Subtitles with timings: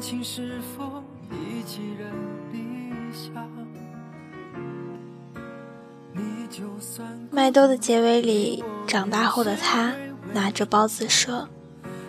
[0.00, 2.12] 情是否已寄人
[2.52, 2.58] 篱
[3.12, 3.46] 下？
[7.30, 9.94] 麦兜的结尾里，长大后的他
[10.32, 11.48] 拿着包子说：“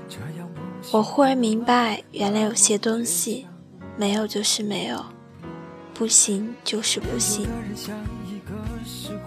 [0.08, 0.48] 这样
[0.90, 3.46] 不我忽然明白，原来有些东西
[3.98, 5.04] 没有就是没有，
[5.94, 7.48] 不行就是不行，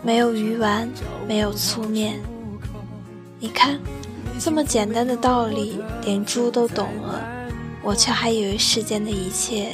[0.03, 0.89] 没有鱼丸，
[1.29, 2.19] 没有粗面。
[3.39, 3.79] 你看，
[4.39, 7.23] 这么简单的道理，连猪都懂了，
[7.91, 9.73] 我却还以为世间的一切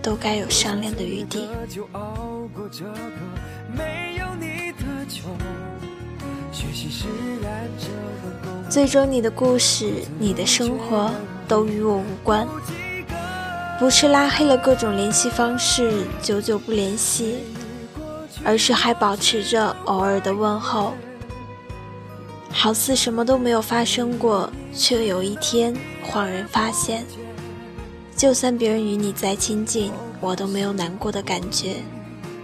[0.00, 1.46] 都该有商量的余地。
[8.70, 11.10] 最终，你的故事，你的生活，
[11.46, 12.48] 都与我无关。
[13.78, 17.40] 不是拉黑了各种联系方式，久久不联系，
[18.42, 20.94] 而是还保持着偶尔的问候，
[22.50, 25.76] 好似什么都没有发生过，却有一天
[26.10, 27.04] 恍然发现，
[28.18, 31.76] 就算别人与你再亲近，我都没有难过的感觉，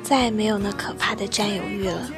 [0.04, 2.08] 再也没有那可怕的占有欲了。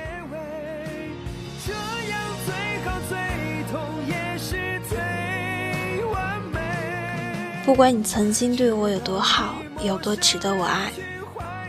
[7.64, 10.92] 不管你曾经对我有多好，有多值得我爱，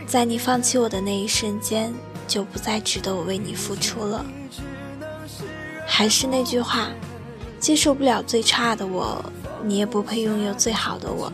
[0.06, 1.90] 在你放弃我的那一瞬间，
[2.26, 4.22] 就不再值得我为你付出了。
[5.86, 6.90] 还是那句话，
[7.58, 9.24] 接受不了最差的我，
[9.64, 11.32] 你也不配拥有最好的我。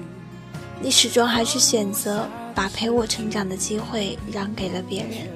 [0.84, 5.26] 你始终还是选择把陪我成长的机会让给了别人。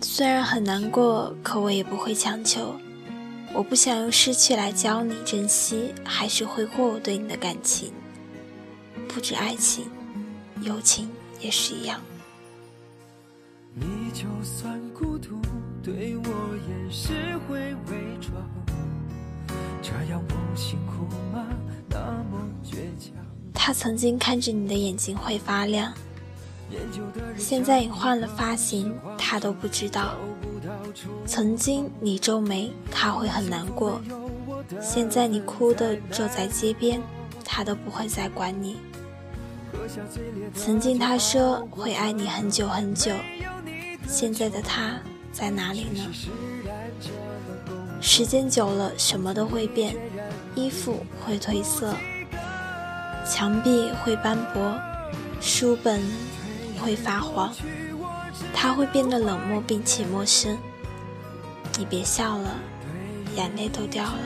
[0.00, 2.74] 虽然很难过，可我也不会强求。
[3.52, 7.92] 我不想用失去来教你珍惜，还是挥霍我对你的感情。
[9.06, 9.84] 不止爱情，
[10.62, 12.00] 友情也是一样。
[13.74, 15.42] 你就算孤独，
[15.82, 17.12] 对我也是
[17.46, 18.32] 会伪装。
[19.82, 21.04] 这样不辛苦
[21.34, 21.46] 吗？
[21.90, 21.98] 那
[22.30, 23.22] 么倔强。
[23.66, 25.90] 他曾经看着你的眼睛会发亮，
[27.38, 30.16] 现在你换了发型，他都不知道。
[31.24, 33.98] 曾经你皱眉，他会很难过；
[34.82, 37.00] 现在你哭的坐在街边，
[37.42, 38.76] 他都不会再管你。
[40.54, 43.12] 曾经他说会爱你很久很久，
[44.06, 45.00] 现在的他
[45.32, 46.06] 在哪里呢？
[47.98, 49.96] 时间久了，什么都会变，
[50.54, 51.96] 衣服会褪色，
[53.24, 54.78] 墙壁会斑驳，
[55.40, 56.00] 书本
[56.78, 57.52] 会发黄，
[58.52, 60.56] 他会变得冷漠并且陌生。
[61.78, 62.54] 你别笑了，
[63.34, 64.18] 眼泪都掉了。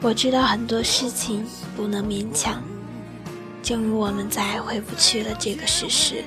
[0.00, 1.46] 我知道很多事情
[1.76, 2.60] 不能勉强，
[3.62, 6.24] 正如我们再也回不去了这个事实，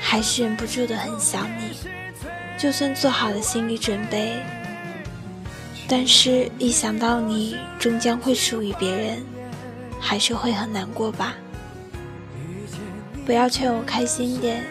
[0.00, 1.76] 还是忍不住的很想你。
[2.56, 4.42] 就算做好了心理准备，
[5.88, 9.24] 但是一想到你终将会属于别人，
[9.98, 11.34] 还是会很难过吧。
[13.24, 14.64] 不要劝我开心点，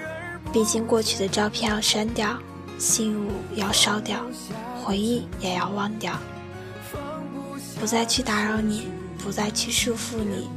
[0.53, 2.37] 毕竟过去的照片要删掉，
[2.77, 4.23] 信物要烧掉，
[4.83, 6.15] 回忆也要忘掉。
[7.79, 10.47] 不再去打扰你，不再去束缚你，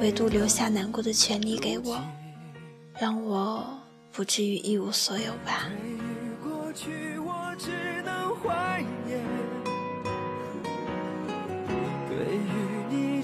[0.00, 2.00] 唯独留下难过的权利给我，
[2.98, 3.66] 让我
[4.12, 5.68] 不至于一无所有吧。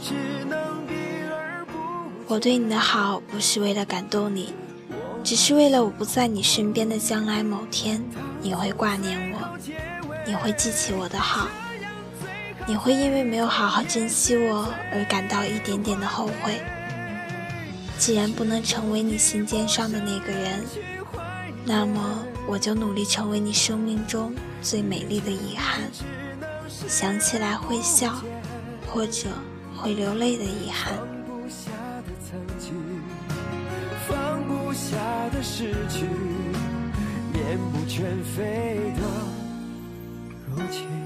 [0.05, 0.13] 只
[0.45, 0.85] 能
[2.27, 4.53] 我对你的好不是为了感动你，
[5.23, 8.05] 只是为了我不在你身边的将来某天，
[8.43, 9.59] 你会挂念我，
[10.27, 11.49] 你会记起我的好，
[12.67, 16.61] 你会因为没有好好珍惜我而感到一点点的后悔。
[17.99, 20.61] 既然不能成为你心尖上的那个人，
[21.65, 25.81] 那么我就努力成为你生命中最美丽的遗憾，
[26.87, 28.15] 想起来会笑，
[28.87, 29.29] 或者
[29.85, 30.95] 会流泪的遗憾。
[30.97, 31.71] 放不下
[32.07, 32.73] 的曾经，
[34.09, 34.97] 放不下
[35.31, 36.07] 的失去，
[37.35, 39.03] 面目全非的
[40.49, 41.04] 如今。